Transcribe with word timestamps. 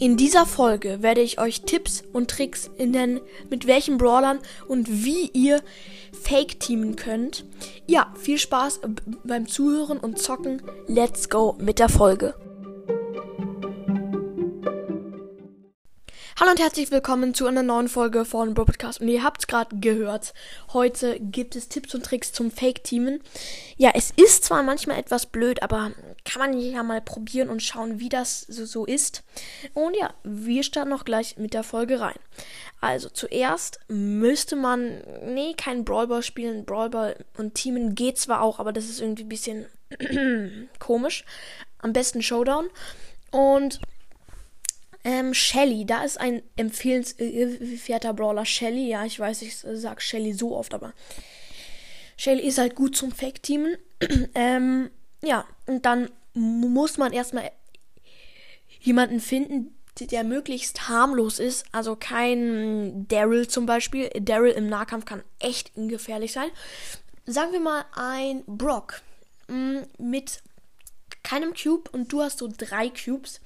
In 0.00 0.16
dieser 0.16 0.46
Folge 0.46 1.02
werde 1.02 1.20
ich 1.20 1.38
euch 1.38 1.60
Tipps 1.60 2.02
und 2.14 2.30
Tricks 2.30 2.70
nennen, 2.78 3.20
mit 3.50 3.66
welchen 3.66 3.98
Brawlern 3.98 4.38
und 4.66 5.04
wie 5.04 5.28
ihr 5.34 5.60
Fake 6.22 6.58
teamen 6.58 6.96
könnt. 6.96 7.44
Ja, 7.86 8.10
viel 8.18 8.38
Spaß 8.38 8.80
beim 9.24 9.46
Zuhören 9.46 9.98
und 9.98 10.18
Zocken. 10.18 10.62
Let's 10.86 11.28
go 11.28 11.54
mit 11.60 11.78
der 11.78 11.90
Folge. 11.90 12.34
Hallo 16.40 16.52
und 16.52 16.58
herzlich 16.58 16.90
willkommen 16.90 17.34
zu 17.34 17.46
einer 17.46 17.62
neuen 17.62 17.90
Folge 17.90 18.24
von 18.24 18.54
Bro 18.54 18.64
Podcast. 18.64 19.02
Und 19.02 19.08
ihr 19.08 19.22
habt 19.22 19.42
es 19.42 19.46
gerade 19.46 19.76
gehört. 19.76 20.32
Heute 20.72 21.20
gibt 21.20 21.54
es 21.54 21.68
Tipps 21.68 21.94
und 21.94 22.02
Tricks 22.02 22.32
zum 22.32 22.50
Fake-Teamen. 22.50 23.20
Ja, 23.76 23.90
es 23.94 24.10
ist 24.16 24.44
zwar 24.44 24.62
manchmal 24.62 24.98
etwas 24.98 25.26
blöd, 25.26 25.62
aber 25.62 25.92
kann 26.24 26.40
man 26.40 26.58
ja 26.58 26.82
mal 26.82 27.02
probieren 27.02 27.50
und 27.50 27.62
schauen, 27.62 28.00
wie 28.00 28.08
das 28.08 28.40
so, 28.40 28.64
so 28.64 28.86
ist. 28.86 29.22
Und 29.74 29.94
ja, 29.98 30.14
wir 30.24 30.62
starten 30.62 30.88
noch 30.88 31.04
gleich 31.04 31.36
mit 31.36 31.52
der 31.52 31.62
Folge 31.62 32.00
rein. 32.00 32.18
Also 32.80 33.10
zuerst 33.10 33.78
müsste 33.88 34.56
man, 34.56 35.02
nee, 35.22 35.52
kein 35.52 35.84
Brawlball 35.84 36.22
spielen. 36.22 36.64
Brawlball 36.64 37.22
und 37.36 37.52
Teamen 37.52 37.94
geht 37.94 38.16
zwar 38.16 38.40
auch, 38.40 38.60
aber 38.60 38.72
das 38.72 38.86
ist 38.86 39.02
irgendwie 39.02 39.24
ein 39.24 39.28
bisschen 39.28 39.66
komisch. 40.78 41.26
Am 41.80 41.92
besten 41.92 42.22
Showdown. 42.22 42.70
Und 43.30 43.78
ähm, 45.04 45.32
Shelly, 45.34 45.86
da 45.86 46.02
ist 46.02 46.20
ein 46.20 46.42
empfehlenswerter 46.56 48.12
Brawler. 48.12 48.44
Shelly, 48.44 48.88
ja, 48.88 49.04
ich 49.04 49.18
weiß, 49.18 49.42
ich 49.42 49.56
sag 49.56 50.02
Shelly 50.02 50.32
so 50.32 50.56
oft, 50.56 50.74
aber 50.74 50.92
Shelly 52.16 52.42
ist 52.42 52.58
halt 52.58 52.74
gut 52.74 52.96
zum 52.96 53.12
Fake-Teamen. 53.12 53.76
ähm, 54.34 54.90
ja, 55.22 55.46
und 55.66 55.86
dann 55.86 56.10
muss 56.34 56.98
man 56.98 57.12
erstmal 57.12 57.50
jemanden 58.80 59.20
finden, 59.20 59.74
der 59.98 60.24
möglichst 60.24 60.88
harmlos 60.88 61.38
ist. 61.38 61.64
Also 61.72 61.96
kein 61.96 63.06
Daryl 63.08 63.48
zum 63.48 63.66
Beispiel. 63.66 64.08
Daryl 64.20 64.52
im 64.52 64.68
Nahkampf 64.68 65.04
kann 65.04 65.22
echt 65.38 65.72
gefährlich 65.74 66.32
sein. 66.32 66.50
Sagen 67.26 67.52
wir 67.52 67.60
mal 67.60 67.84
ein 67.94 68.42
Brock 68.46 69.02
mm, 69.48 69.80
mit 69.98 70.42
keinem 71.22 71.54
Cube 71.54 71.90
und 71.90 72.12
du 72.12 72.22
hast 72.22 72.38
so 72.38 72.48
drei 72.48 72.88
Cubes 72.88 73.40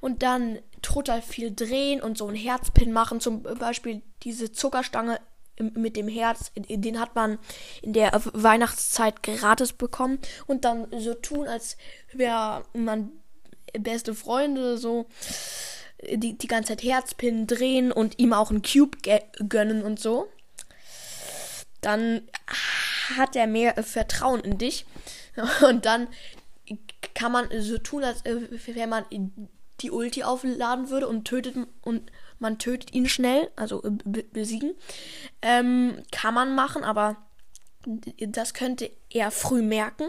und 0.00 0.22
dann 0.22 0.58
total 0.84 1.22
viel 1.22 1.54
drehen 1.54 2.00
und 2.00 2.18
so 2.18 2.28
ein 2.28 2.34
Herzpin 2.34 2.92
machen, 2.92 3.20
zum 3.20 3.42
Beispiel 3.42 4.02
diese 4.22 4.52
Zuckerstange 4.52 5.18
mit 5.58 5.96
dem 5.96 6.08
Herz, 6.08 6.52
den 6.54 7.00
hat 7.00 7.14
man 7.14 7.38
in 7.80 7.92
der 7.92 8.10
Weihnachtszeit 8.32 9.22
gratis 9.22 9.72
bekommen. 9.72 10.18
Und 10.46 10.64
dann 10.64 10.88
so 10.98 11.14
tun, 11.14 11.46
als 11.46 11.76
wäre 12.12 12.64
man 12.74 13.12
beste 13.72 14.14
Freunde, 14.14 14.78
so 14.78 15.06
die, 16.02 16.36
die 16.36 16.48
ganze 16.48 16.70
Zeit 16.72 16.82
Herzpin 16.82 17.46
drehen 17.46 17.92
und 17.92 18.18
ihm 18.18 18.32
auch 18.32 18.50
einen 18.50 18.62
Cube 18.62 18.98
gönnen 19.48 19.82
und 19.82 20.00
so. 20.00 20.28
Dann 21.80 22.22
hat 23.16 23.36
er 23.36 23.46
mehr 23.46 23.74
Vertrauen 23.82 24.40
in 24.40 24.58
dich. 24.58 24.86
Und 25.68 25.84
dann 25.84 26.08
kann 27.12 27.32
man 27.32 27.48
so 27.60 27.76
tun, 27.76 28.04
als 28.04 28.24
wäre 28.24 28.86
man 28.86 29.04
die 29.80 29.90
Ulti 29.90 30.22
aufladen 30.22 30.90
würde 30.90 31.08
und 31.08 31.24
tötet 31.24 31.56
und 31.82 32.10
man 32.38 32.58
tötet 32.58 32.94
ihn 32.94 33.08
schnell, 33.08 33.50
also 33.56 33.82
besiegen. 34.04 34.74
Ähm, 35.42 36.02
kann 36.10 36.34
man 36.34 36.54
machen, 36.54 36.84
aber 36.84 37.16
das 38.18 38.54
könnte 38.54 38.90
er 39.10 39.30
früh 39.30 39.62
merken. 39.62 40.06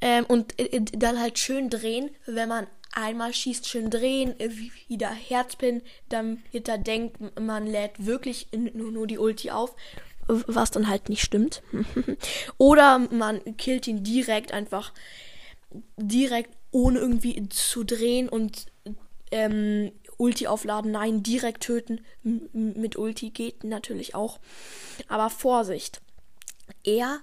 Ähm, 0.00 0.24
und 0.26 0.58
äh, 0.58 0.80
dann 0.80 1.20
halt 1.20 1.38
schön 1.38 1.70
drehen, 1.70 2.10
wenn 2.26 2.48
man 2.48 2.66
einmal 2.92 3.34
schießt, 3.34 3.68
schön 3.68 3.90
drehen, 3.90 4.38
äh, 4.38 4.50
wieder 4.88 5.10
Herzpin, 5.10 5.82
damit 6.08 6.68
er 6.68 6.78
denkt, 6.78 7.18
man 7.40 7.66
lädt 7.66 8.06
wirklich 8.06 8.48
nur, 8.52 8.92
nur 8.92 9.06
die 9.06 9.18
Ulti 9.18 9.50
auf, 9.50 9.74
was 10.26 10.70
dann 10.70 10.88
halt 10.88 11.08
nicht 11.08 11.22
stimmt. 11.22 11.62
Oder 12.58 12.98
man 12.98 13.56
killt 13.56 13.88
ihn 13.88 14.04
direkt 14.04 14.52
einfach 14.52 14.92
direkt 15.96 16.57
ohne 16.70 16.98
irgendwie 16.98 17.48
zu 17.48 17.84
drehen 17.84 18.28
und 18.28 18.66
ähm, 19.30 19.92
Ulti 20.16 20.46
aufladen. 20.46 20.90
Nein, 20.90 21.22
direkt 21.22 21.62
töten 21.62 22.00
mit 22.22 22.96
Ulti 22.96 23.30
geht 23.30 23.64
natürlich 23.64 24.14
auch. 24.14 24.38
Aber 25.08 25.30
Vorsicht. 25.30 26.00
Er 26.84 27.20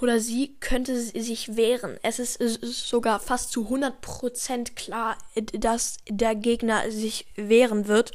oder 0.00 0.18
sie 0.18 0.56
könnte 0.58 1.00
sich 1.00 1.56
wehren. 1.56 1.96
Es 2.02 2.18
ist 2.18 2.60
sogar 2.88 3.20
fast 3.20 3.52
zu 3.52 3.68
100% 3.68 4.74
klar, 4.74 5.16
dass 5.52 5.98
der 6.08 6.34
Gegner 6.34 6.90
sich 6.90 7.26
wehren 7.36 7.86
wird. 7.86 8.10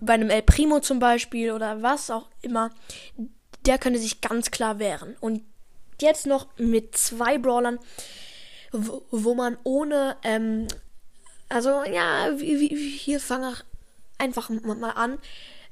Bei 0.00 0.14
einem 0.14 0.30
El 0.30 0.42
Primo 0.42 0.78
zum 0.78 1.00
Beispiel 1.00 1.50
oder 1.50 1.82
was 1.82 2.10
auch 2.10 2.28
immer. 2.42 2.70
Der 3.66 3.78
könnte 3.78 3.98
sich 3.98 4.20
ganz 4.20 4.52
klar 4.52 4.78
wehren. 4.78 5.16
Und 5.20 5.42
jetzt 6.00 6.26
noch 6.26 6.46
mit 6.58 6.96
zwei 6.96 7.38
Brawlern 7.38 7.80
wo, 9.10 9.34
man 9.34 9.56
ohne, 9.62 10.16
ähm, 10.24 10.66
also 11.48 11.84
ja, 11.84 12.30
hier 12.38 13.20
fange 13.20 13.52
ich 13.52 13.64
einfach 14.18 14.48
mal 14.48 14.90
an. 14.90 15.18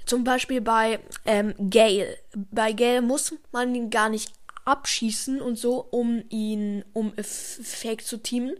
Zum 0.05 0.25
Beispiel 0.25 0.61
bei 0.61 1.01
ähm, 1.27 1.55
Gale. 1.71 2.19
Bei 2.51 2.73
Gale 2.73 3.03
muss 3.03 3.35
man 3.53 3.75
ihn 3.75 3.91
gar 3.91 4.09
nicht 4.09 4.33
abschießen 4.65 5.41
und 5.41 5.57
so, 5.57 5.87
um 5.91 6.25
ihn, 6.29 6.85
um 6.93 7.13
Fake 7.23 8.05
zu 8.05 8.19
teamen. 8.19 8.55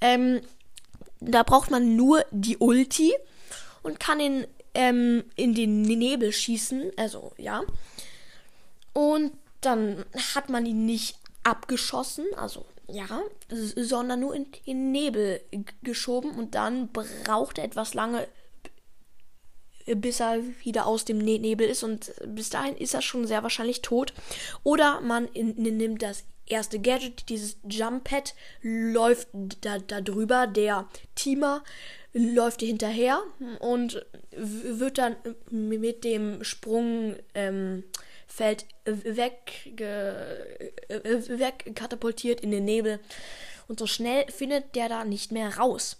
Ähm, 0.00 0.40
da 1.20 1.42
braucht 1.42 1.70
man 1.70 1.96
nur 1.96 2.24
die 2.30 2.58
Ulti 2.58 3.14
und 3.82 4.00
kann 4.00 4.20
ihn 4.20 4.46
ähm, 4.74 5.24
in 5.36 5.54
den 5.54 5.82
Nebel 5.82 6.32
schießen. 6.32 6.92
Also, 6.96 7.32
ja. 7.38 7.62
Und 8.92 9.32
dann 9.60 10.04
hat 10.34 10.50
man 10.50 10.66
ihn 10.66 10.84
nicht 10.84 11.16
abgeschossen, 11.44 12.26
also 12.36 12.64
ja, 12.88 13.22
sondern 13.48 14.20
nur 14.20 14.34
in 14.34 14.46
den 14.66 14.92
Nebel 14.92 15.40
geschoben 15.82 16.32
und 16.32 16.54
dann 16.54 16.88
braucht 16.88 17.58
er 17.58 17.64
etwas 17.64 17.94
lange, 17.94 18.26
bis 19.86 20.20
er 20.20 20.40
wieder 20.62 20.86
aus 20.86 21.04
dem 21.04 21.18
ne-, 21.18 21.38
Nebel 21.38 21.68
ist 21.68 21.82
und 21.82 22.12
bis 22.26 22.50
dahin 22.50 22.76
ist 22.76 22.94
er 22.94 23.02
schon 23.02 23.26
sehr 23.26 23.42
wahrscheinlich 23.42 23.82
tot. 23.82 24.12
Oder 24.62 25.00
man 25.00 25.28
nimmt 25.32 26.02
das 26.02 26.24
erste 26.46 26.78
Gadget, 26.78 27.28
dieses 27.28 27.56
Jump 27.68 28.04
Pad, 28.04 28.34
läuft 28.62 29.28
da, 29.60 29.78
da 29.78 30.00
drüber, 30.00 30.46
der 30.46 30.88
Teamer 31.14 31.62
läuft 32.14 32.60
hinterher 32.60 33.20
und 33.58 34.06
wird 34.30 34.98
dann 34.98 35.16
mit 35.50 36.04
dem 36.04 36.44
Sprung 36.44 37.16
ähm, 37.34 37.82
fällt 38.34 38.66
weg, 38.84 39.72
wegkatapultiert 40.88 42.40
in 42.40 42.50
den 42.50 42.64
Nebel. 42.64 42.98
Und 43.68 43.78
so 43.78 43.86
schnell 43.86 44.28
findet 44.30 44.74
der 44.74 44.88
da 44.88 45.04
nicht 45.04 45.30
mehr 45.30 45.56
raus. 45.56 45.98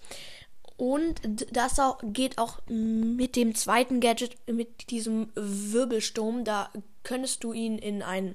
Und 0.77 1.21
das 1.53 1.79
auch, 1.79 1.99
geht 2.03 2.39
auch 2.39 2.59
mit 2.67 3.37
dem 3.37 3.55
zweiten 3.55 4.01
Gadget, 4.01 4.37
mit 4.49 4.91
diesem 4.91 5.31
Wirbelsturm. 5.37 6.45
Da 6.45 6.73
könntest 7.05 7.45
du 7.45 7.53
ihn 7.53 7.79
in, 7.79 8.03
ein, 8.03 8.35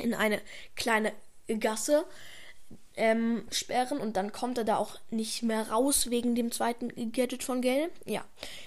in 0.00 0.12
eine 0.12 0.40
kleine 0.74 1.12
Gasse 1.46 2.04
ähm, 2.96 3.44
sperren 3.52 3.98
und 3.98 4.16
dann 4.16 4.32
kommt 4.32 4.58
er 4.58 4.64
da 4.64 4.76
auch 4.76 4.98
nicht 5.10 5.44
mehr 5.44 5.70
raus 5.70 6.10
wegen 6.10 6.34
dem 6.34 6.50
zweiten 6.50 7.12
Gadget 7.12 7.44
von 7.44 7.62
Gale. 7.62 7.90
Ja. 8.06 8.24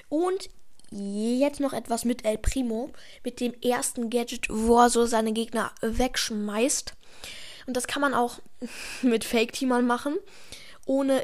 Und 0.08 0.50
Jetzt 0.96 1.60
noch 1.60 1.74
etwas 1.74 2.06
mit 2.06 2.24
El 2.24 2.38
Primo, 2.38 2.92
mit 3.24 3.40
dem 3.40 3.54
ersten 3.62 4.10
Gadget, 4.10 4.48
wo 4.50 4.80
er 4.80 4.90
so 4.90 5.06
seine 5.06 5.34
Gegner 5.34 5.72
wegschmeißt. 5.82 6.94
Und 7.66 7.78
das 7.78 7.88
kann 7.88 8.02
man 8.02 8.14
auch 8.14 8.40
mit 9.02 9.24
Fake-Teamern 9.24 9.88
machen, 9.88 10.16
ohne 10.86 11.24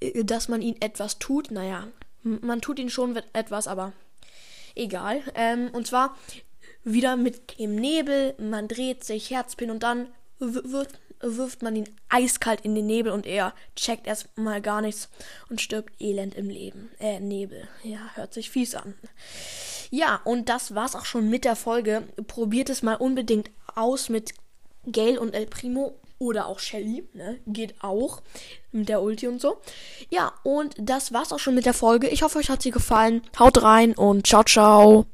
äh, 0.00 0.24
dass 0.24 0.48
man 0.48 0.60
ihn 0.60 0.76
etwas 0.80 1.18
tut. 1.18 1.50
Naja, 1.50 1.88
man 2.22 2.60
tut 2.60 2.78
ihn 2.78 2.90
schon 2.90 3.16
etwas, 3.32 3.66
aber 3.66 3.92
egal. 4.74 5.22
Ähm, 5.34 5.70
und 5.72 5.86
zwar 5.86 6.16
wieder 6.84 7.16
mit 7.16 7.58
dem 7.58 7.76
Nebel, 7.76 8.34
man 8.38 8.68
dreht 8.68 9.04
sich 9.04 9.30
Herzpin 9.30 9.70
und 9.70 9.82
dann 9.82 10.08
wird 10.38 10.88
wirft 11.20 11.62
man 11.62 11.76
ihn 11.76 11.88
eiskalt 12.08 12.60
in 12.62 12.74
den 12.74 12.86
Nebel 12.86 13.12
und 13.12 13.26
er 13.26 13.54
checkt 13.76 14.06
erstmal 14.06 14.60
gar 14.60 14.80
nichts 14.80 15.08
und 15.48 15.60
stirbt 15.60 16.00
elend 16.00 16.34
im 16.34 16.48
Leben. 16.48 16.90
Äh, 16.98 17.20
Nebel. 17.20 17.68
Ja, 17.82 17.98
hört 18.14 18.34
sich 18.34 18.50
fies 18.50 18.74
an. 18.74 18.94
Ja, 19.90 20.20
und 20.24 20.48
das 20.48 20.74
war's 20.74 20.94
auch 20.94 21.04
schon 21.04 21.30
mit 21.30 21.44
der 21.44 21.56
Folge. 21.56 22.02
Probiert 22.26 22.70
es 22.70 22.82
mal 22.82 22.94
unbedingt 22.94 23.50
aus 23.74 24.08
mit 24.08 24.32
Gail 24.86 25.18
und 25.18 25.34
El 25.34 25.46
Primo 25.46 25.94
oder 26.18 26.46
auch 26.46 26.58
Shelly, 26.58 27.08
ne? 27.14 27.38
Geht 27.46 27.74
auch 27.82 28.22
mit 28.72 28.88
der 28.88 29.02
Ulti 29.02 29.28
und 29.28 29.40
so. 29.40 29.58
Ja, 30.10 30.32
und 30.42 30.74
das 30.78 31.12
war's 31.12 31.32
auch 31.32 31.38
schon 31.38 31.54
mit 31.54 31.66
der 31.66 31.74
Folge. 31.74 32.08
Ich 32.08 32.22
hoffe, 32.22 32.38
euch 32.38 32.50
hat 32.50 32.62
sie 32.62 32.70
gefallen. 32.70 33.22
Haut 33.38 33.62
rein 33.62 33.94
und 33.94 34.26
ciao, 34.26 34.42
ciao. 34.42 35.06